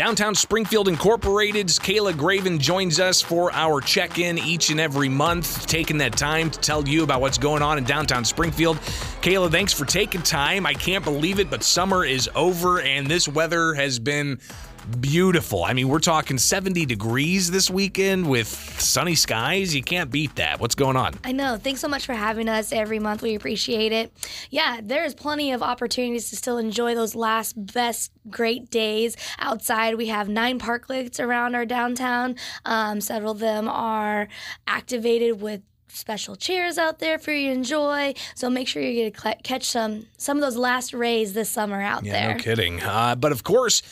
[0.00, 5.66] Downtown Springfield Incorporated's Kayla Graven joins us for our check in each and every month,
[5.66, 8.78] taking that time to tell you about what's going on in downtown Springfield.
[9.20, 10.64] Kayla, thanks for taking time.
[10.64, 14.40] I can't believe it, but summer is over and this weather has been
[15.00, 15.64] beautiful.
[15.64, 19.74] I mean, we're talking 70 degrees this weekend with sunny skies.
[19.74, 20.60] You can't beat that.
[20.60, 21.14] What's going on?
[21.24, 21.56] I know.
[21.56, 23.22] Thanks so much for having us every month.
[23.22, 24.12] We appreciate it.
[24.50, 29.96] Yeah, there's plenty of opportunities to still enjoy those last best great days outside.
[29.96, 32.36] We have nine parklets around our downtown.
[32.64, 34.28] Um, several of them are
[34.66, 38.14] activated with special chairs out there for you to enjoy.
[38.34, 41.80] So make sure you get to catch some some of those last rays this summer
[41.80, 42.36] out yeah, there.
[42.36, 42.80] No kidding.
[42.80, 43.82] Uh, but of course.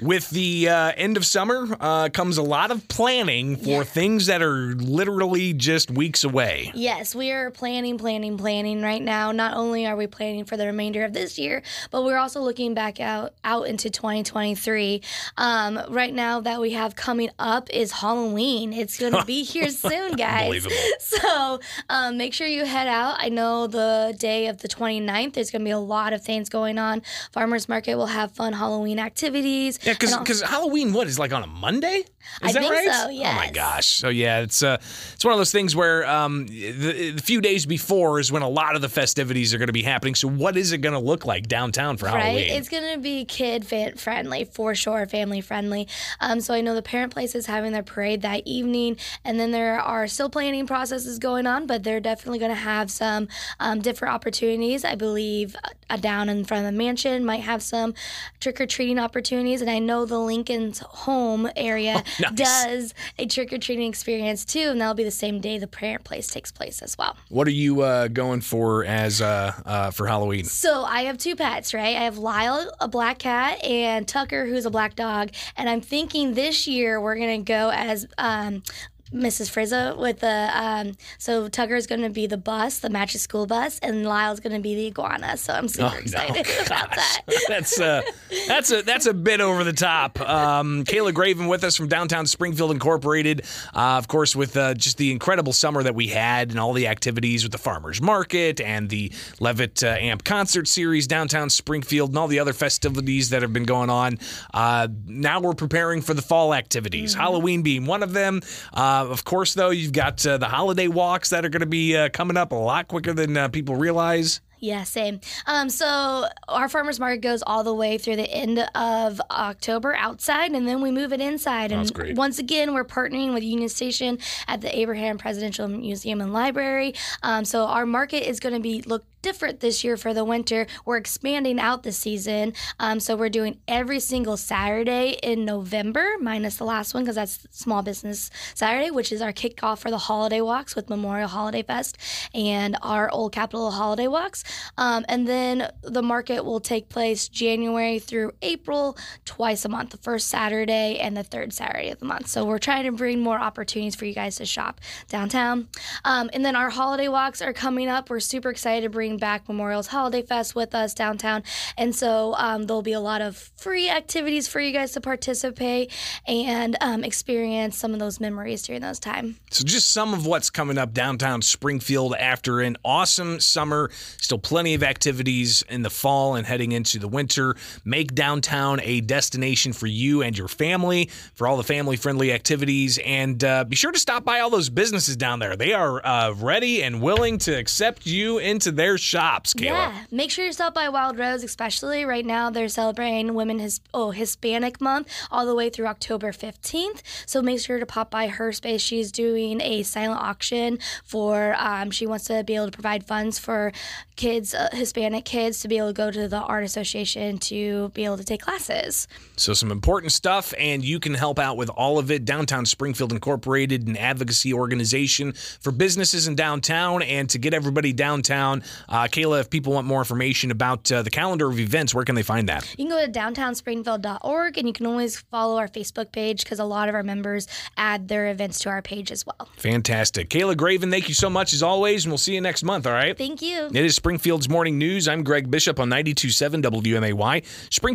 [0.00, 3.82] With the uh, end of summer uh, comes a lot of planning for yeah.
[3.84, 6.70] things that are literally just weeks away.
[6.74, 9.32] Yes, we are planning, planning, planning right now.
[9.32, 12.74] Not only are we planning for the remainder of this year, but we're also looking
[12.74, 15.02] back out out into 2023.
[15.36, 18.72] Um, right now, that we have coming up is Halloween.
[18.72, 20.66] It's going to be here soon, guys.
[20.98, 23.16] So um, make sure you head out.
[23.18, 26.48] I know the day of the 29th, there's going to be a lot of things
[26.48, 27.02] going on.
[27.32, 29.78] Farmers Market will have fun Halloween activities.
[29.88, 32.04] Yeah, because because Halloween what is like on a Monday?
[32.42, 32.92] Is I that think right?
[32.92, 33.08] so.
[33.08, 33.32] Yes.
[33.32, 33.86] Oh my gosh.
[33.86, 34.76] So yeah, it's uh
[35.14, 38.48] it's one of those things where um the, the few days before is when a
[38.48, 40.14] lot of the festivities are going to be happening.
[40.14, 42.22] So what is it going to look like downtown for right?
[42.22, 42.50] Halloween?
[42.50, 45.88] It's going to be kid friendly for sure, family friendly.
[46.20, 49.50] Um, so I know the Parent Place is having their parade that evening, and then
[49.50, 53.80] there are still planning processes going on, but they're definitely going to have some um,
[53.80, 54.84] different opportunities.
[54.84, 55.56] I believe
[55.88, 57.94] uh, down in front of the mansion might have some
[58.40, 62.32] trick or treating opportunities, and I know the Lincoln's home area oh, nice.
[62.34, 66.04] does a trick or treating experience too, and that'll be the same day the parent
[66.04, 67.16] place takes place as well.
[67.28, 70.44] What are you uh, going for as uh, uh, for Halloween?
[70.44, 71.96] So I have two pets, right?
[71.96, 75.30] I have Lyle, a black cat, and Tucker, who's a black dog.
[75.56, 78.62] And I'm thinking this year we're gonna go as um,
[79.12, 79.50] Mrs.
[79.50, 83.78] Frizzle with the um, so Tucker's going to be the bus, the Magic School Bus,
[83.80, 85.36] and Lyle's going to be the iguana.
[85.36, 87.22] So I'm super oh, excited no, about that.
[87.48, 88.02] that's uh,
[88.46, 90.20] that's a that's a bit over the top.
[90.20, 93.42] Um, Kayla Graven with us from downtown Springfield Incorporated.
[93.74, 96.86] Uh, of course, with uh, just the incredible summer that we had and all the
[96.86, 102.18] activities with the farmers market and the Levitt uh, Amp concert series downtown Springfield and
[102.18, 104.18] all the other festivities that have been going on.
[104.52, 107.20] Uh, now we're preparing for the fall activities, mm-hmm.
[107.20, 108.40] Halloween being one of them.
[108.72, 111.66] Uh, uh, of course, though, you've got uh, the holiday walks that are going to
[111.66, 114.40] be uh, coming up a lot quicker than uh, people realize.
[114.60, 115.20] Yeah, same.
[115.46, 120.50] Um, so our farmers market goes all the way through the end of October outside,
[120.50, 121.70] and then we move it inside.
[121.70, 122.16] And great.
[122.16, 126.94] once again, we're partnering with Union Station at the Abraham Presidential Museum and Library.
[127.22, 130.66] Um, so our market is going to be look different this year for the winter.
[130.84, 132.54] We're expanding out the season.
[132.78, 137.46] Um, so we're doing every single Saturday in November, minus the last one because that's
[137.50, 141.96] Small Business Saturday, which is our kickoff for the holiday walks with Memorial Holiday Fest
[142.34, 144.44] and our Old Capitol Holiday Walks.
[144.76, 149.98] Um, and then the market will take place January through April, twice a month, the
[149.98, 152.28] first Saturday and the third Saturday of the month.
[152.28, 155.68] So we're trying to bring more opportunities for you guys to shop downtown.
[156.04, 158.10] Um, and then our holiday walks are coming up.
[158.10, 161.42] We're super excited to bring bring back Memorial's Holiday Fest with us downtown.
[161.78, 165.90] And so um, there'll be a lot of free activities for you guys to participate
[166.26, 169.36] and um, experience some of those memories during those time.
[169.50, 173.90] So just some of what's coming up downtown Springfield after an awesome summer.
[174.20, 177.56] Still plenty of activities in the fall and heading into the winter.
[177.84, 182.98] Make downtown a destination for you and your family for all the family friendly activities.
[182.98, 185.56] And uh, be sure to stop by all those businesses down there.
[185.56, 189.64] They are uh, ready and willing to accept you into their shops, Kayla.
[189.64, 192.50] Yeah, make sure you stop by Wild Rose, especially right now.
[192.50, 197.02] They're celebrating Women His oh Hispanic Month all the way through October 15th.
[197.26, 198.82] So make sure to pop by her space.
[198.82, 201.54] She's doing a silent auction for.
[201.58, 203.72] Um, she wants to be able to provide funds for
[204.16, 208.04] kids, uh, Hispanic kids, to be able to go to the art association to be
[208.04, 209.06] able to take classes.
[209.36, 212.24] So some important stuff, and you can help out with all of it.
[212.24, 218.62] Downtown Springfield Incorporated, an advocacy organization for businesses in downtown, and to get everybody downtown
[218.88, 222.14] uh, Kayla, if people want more information about uh, the calendar of events, where can
[222.14, 222.68] they find that?
[222.78, 226.64] You can go to downtownspringfield.org and you can always follow our Facebook page because a
[226.64, 227.46] lot of our members
[227.76, 229.48] add their events to our page as well.
[229.56, 230.30] Fantastic.
[230.30, 232.92] Kayla Graven, thank you so much as always, and we'll see you next month, all
[232.92, 233.16] right?
[233.16, 233.66] Thank you.
[233.66, 235.08] It is Springfield's Morning News.
[235.08, 237.44] I'm Greg Bishop on 92.7 WMAY.
[237.72, 237.88] Springfield